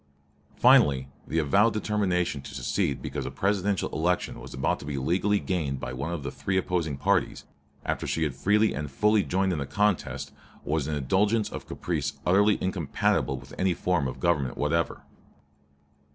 Finally, 0.55 1.09
the 1.27 1.37
avowed 1.37 1.73
determination 1.73 2.41
to 2.41 2.55
secede 2.55 3.03
because 3.03 3.27
a 3.27 3.29
Presidential 3.29 3.87
election 3.89 4.39
was 4.39 4.51
about 4.51 4.79
to 4.79 4.85
be 4.85 4.97
legally 4.97 5.39
gained 5.39 5.79
by 5.79 5.93
one 5.93 6.11
of 6.11 6.23
the 6.23 6.31
three 6.31 6.57
opposing 6.57 6.97
parties, 6.97 7.45
after 7.85 8.07
she 8.07 8.23
had 8.23 8.33
freely 8.33 8.73
and 8.73 8.89
fully 8.89 9.21
joined 9.21 9.53
in 9.53 9.59
the 9.59 9.67
contest, 9.67 10.33
was 10.65 10.87
an 10.87 10.95
indulgence 10.95 11.51
of 11.51 11.67
caprice 11.67 12.13
utterly 12.25 12.57
incompatible 12.63 13.37
with 13.37 13.53
any 13.59 13.75
form 13.75 14.07
of 14.07 14.19
government 14.19 14.57
whatever. 14.57 15.03